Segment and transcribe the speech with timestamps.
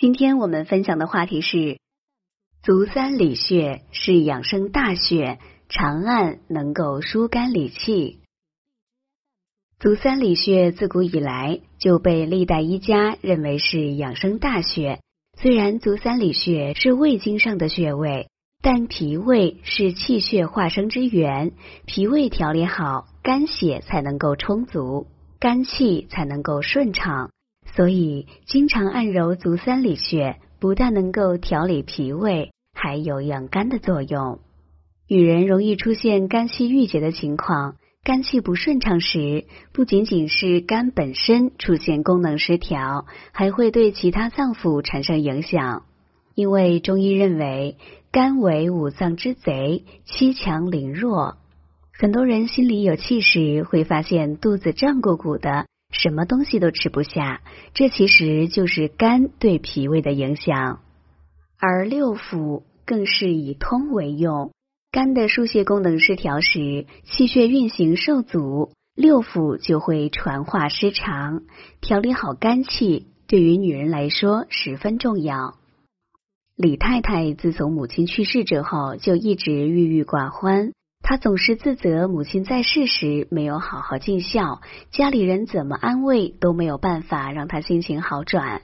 [0.00, 1.78] 今天我们分享的话题是
[2.62, 5.38] 足三里穴是养生大穴，
[5.68, 8.20] 长按能够疏肝理气。
[9.78, 15.00] 足三里穴自古以来就被历代医家认为是养生大穴。
[15.38, 18.30] 虽然足三里穴是胃经上的穴位，
[18.62, 21.52] 但脾胃是气血化生之源，
[21.84, 25.08] 脾胃调理好，肝血才能够充足，
[25.38, 27.30] 肝气才能够顺畅。
[27.80, 34.40] 所以，经常按揉足三里穴，不但能够调理脾胃，还有养肝的作用。
[35.08, 45.84] 女人容易出现肝气郁结的情况，肝气不顺畅时，不仅仅是肝本身出现功能失调，还会对其他脏腑产生影响。
[46.34, 47.78] 因为中医认为，
[48.12, 51.38] 肝为五脏之贼，欺强凌弱。
[51.98, 55.64] 很多人心里有气时，会发现肚子胀鼓鼓的。
[55.90, 57.42] 什么东西都吃不下，
[57.74, 60.80] 这其实就是肝对脾胃的影响。
[61.58, 64.52] 而六腑更是以通为用，
[64.90, 71.42] 肝的疏泄功能失调时，气血运行受阻，六腑就会传化失常。
[71.80, 75.56] 调理好肝气，对于女人来说十分重要。
[76.56, 80.72] 李太太自从母亲去世之后，就一直郁郁寡欢。
[81.02, 88.62] 他总是自责母亲在世时没有好好尽孝，家里人怎么安慰都没有办法让他心情好转。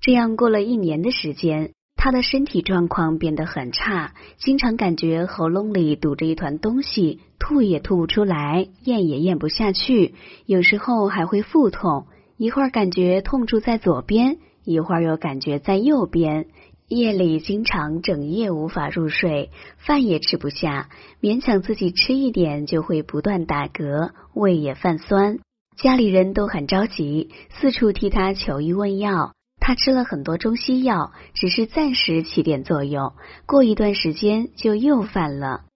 [0.00, 10.14] 这样过了一年的时间，他的身体状况变得很差，经常感觉喉咙里堵着一团东西，吐也吐不出来，咽也咽不下去，
[10.46, 16.46] 有时候还会腹痛，一会儿感觉痛处在左边，一会儿又感觉在右边。
[16.90, 20.88] 夜里经常整夜无法入睡，饭也吃不下，
[21.20, 25.38] 勉强自己吃一点就会不断打嗝，胃也泛酸。
[25.76, 29.34] 家里人都很着急，四处替他求医问药。
[29.60, 33.12] 他吃了很多中西药，只是暂时起点作用，
[33.46, 35.66] 过一段时间就又犯了。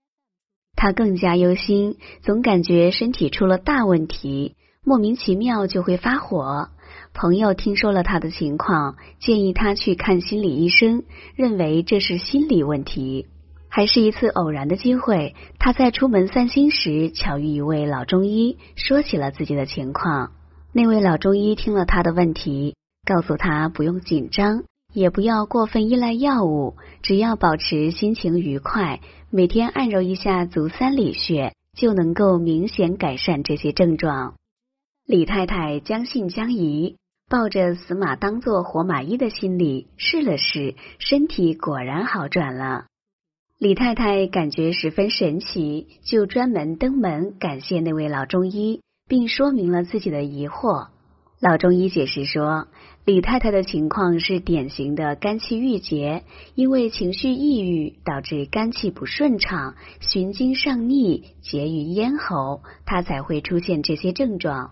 [0.75, 6.71] 他更加忧心，总感觉身体出了大问题，莫名其妙就会发火。
[7.15, 11.05] 朋友听说了他的情况，建议他去看心理医生，
[11.37, 13.29] 认为这是心理问题。
[13.69, 20.33] 还是一次偶然的机会，他在出门散心时巧遇一位老中医，说起了自己的情况。
[20.73, 22.75] 那位老中医听了他的问题，
[23.07, 34.35] 告诉他不用紧张，也不要过分依赖药物，只要保持心情愉快，每天按揉一下足三里穴，就能够明显改善这些症状。
[35.07, 36.97] 李太太将信将疑。
[37.35, 42.85] 抱着死马当做活马医的心理试了试，身体果然好转了。
[43.59, 50.91] 李太太感觉十分神奇，就专门登门感谢那位老中医，并说明了自己的疑惑。
[51.41, 52.69] 老中医解释说，
[53.05, 56.23] 李太太的情况是典型的肝气郁结，
[56.55, 64.71] 因为情绪抑郁导致肝气不顺畅，循经上逆，结于咽喉，她才会出现这些症状。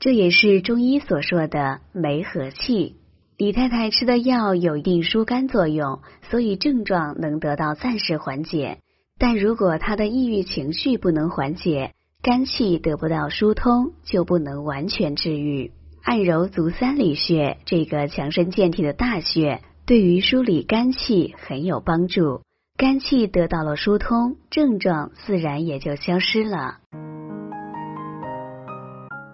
[0.00, 2.96] 这也是中医所说的梅和气。
[3.36, 6.00] 李太太吃的药有一定疏肝作用，
[6.30, 8.78] 所以症状能得到暂时缓解。
[9.18, 11.92] 但如果她的抑郁情绪不能缓解，
[12.22, 15.72] 肝气得不到疏通，就不能完全治愈。
[16.02, 22.42] 按揉足三里穴这个强身健体的大穴，对于梳理肝气很有帮助。
[22.76, 26.78] 肝气得到了疏通，症状自然也就消失了。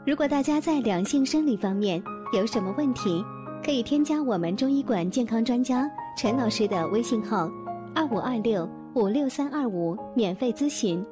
[0.07, 2.03] 如果大家在两性生理方面
[2.35, 3.25] 有什么问题，
[3.65, 7.51] 可以添加我们中医馆健康专家陈老师的微信号：
[7.95, 11.03] 二五二六五六三二五，免费咨询。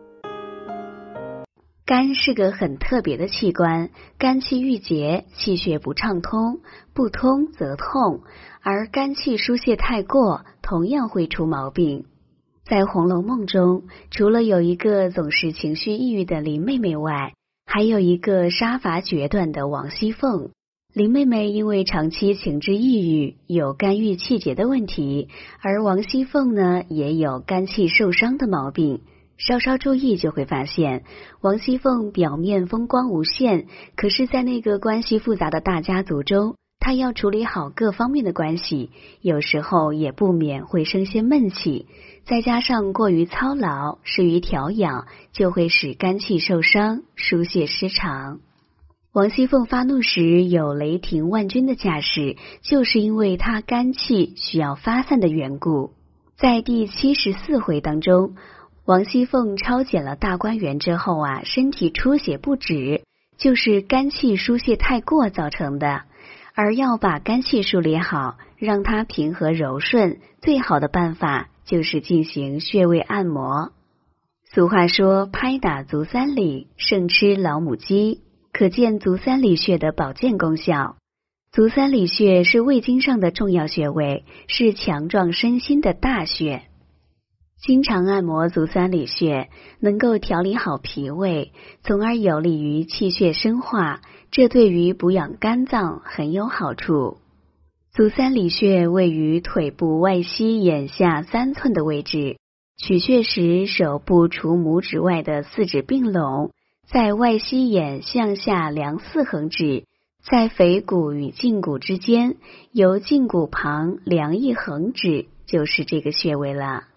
[1.86, 3.88] 肝是个很特别的器官，
[4.18, 6.60] 肝气郁结，气血不畅通，
[6.92, 8.20] 不通则痛，
[8.60, 12.04] 而肝气疏泄太过，同样会出毛病。
[12.66, 17.32] 在《红楼梦》中，除了有一个总是情绪抑郁的林妹妹外，
[17.74, 20.50] 还有一个杀伐决断的王熙凤，
[20.92, 25.28] 林妹妹因为长期情志抑郁，有肝郁气结的问题，
[25.62, 29.00] 而王熙凤呢也有肝气受伤的毛病。
[29.38, 31.04] 稍稍注意就会发现，
[31.40, 38.90] 王熙凤表面风光无限，可是，在那个关系复杂的大家族中，他要处理好各方面的关系，
[39.20, 41.86] 有时候也不免会生些闷气。
[42.24, 48.40] 再加上过于操劳，失于调养，就会使肝气受伤，疏泄失常。
[49.12, 55.92] 王熙凤发怒时有雷霆万钧的架势，就是因为她肝气需要发散的缘故。
[56.36, 58.34] 在第七十四回当中，
[58.84, 63.02] 王熙凤抄检了大观园之后啊，身体出血不止，
[63.38, 66.02] 就是肝气疏泄太过造成的。
[66.54, 68.38] 而要把肝气梳理好。
[68.56, 73.72] 让它平和柔顺，最好的办法就是进行穴位按摩。
[74.44, 78.20] 俗话说：“拍打足三里，胜吃老母鸡。”
[78.54, 80.94] 可见足三里穴的保健功效。
[81.50, 86.62] 足三里穴是胃经上的重要穴位，是强壮身心的大穴。
[87.64, 89.48] 经常按摩足三里穴，
[89.78, 91.52] 能够调理好脾胃，
[91.84, 94.00] 从而有利于气血生化，
[94.32, 97.18] 这对于补养肝脏很有好处。
[97.92, 102.36] 足三里穴位于腿部外膝眼下三寸的位置，
[102.78, 106.50] 取穴时手部除拇指外的四指并拢。
[106.88, 109.84] 在外膝眼向下量四横指，
[110.28, 112.34] 在腓骨与胫骨之间，
[112.72, 116.88] 由胫骨旁量一横指，就是这个穴位了。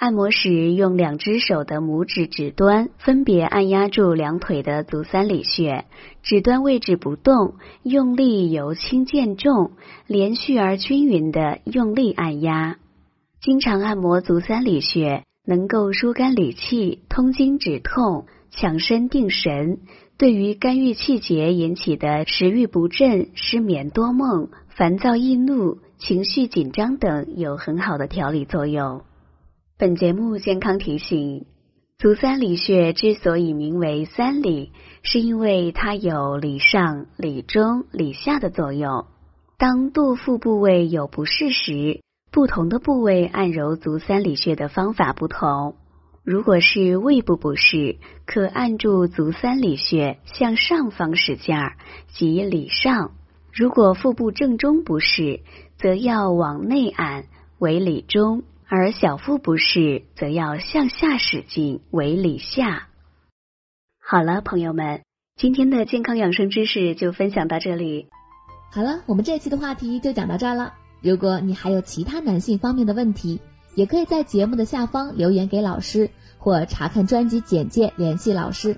[0.00, 5.84] 按摩时，用两只手的拇指指端分别按压住两腿的足三里穴，
[6.22, 9.72] 指端位置不动，用力由轻渐重，
[10.06, 12.78] 连续而均匀的用力按压。
[13.42, 18.24] 经常按摩足三里穴，能够疏肝理气、通经止痛。
[18.50, 19.80] 强身定神，
[20.16, 29.02] 对于肝郁气结引起的食欲不振、失眠多梦、烦躁易怒、情绪紧张等有很好的调理作用。
[29.80, 31.46] 本节目健康提醒：
[31.96, 34.72] 足三里穴之所以名为三里，
[35.02, 39.06] 是因为它有里上、里中、里下的作用。
[39.56, 45.76] 当肚腹部位有不适时，不同的部位按揉足三里穴的方法不同。
[46.24, 47.96] 如果是胃部不适，
[48.26, 51.78] 可按住足三里穴向上方使劲儿，
[52.08, 53.12] 即里上；
[53.50, 55.40] 如果腹部正中不适，
[55.78, 57.24] 则要往内按，
[57.58, 62.86] 为里中；而小腹不适，则要向下使劲，为里下。
[64.00, 65.02] 好了，朋友们，
[65.36, 68.06] 今天的健康养生知识就分享到这里。
[68.70, 70.72] 好了，我们这期的话题就讲到这儿了。
[71.02, 73.40] 如果你还有其他男性方面的问题，
[73.74, 76.08] 也可以在节目的下方留言给老师，
[76.38, 78.76] 或查看专辑简介联系老师。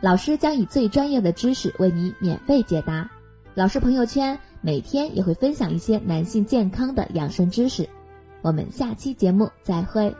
[0.00, 3.10] 老师将以最专业的知识为你免费解答。
[3.54, 7.88] 老师朋友圈每天也会分享一些男性健康的养生知识。
[8.42, 10.14] 我们下期节目再会。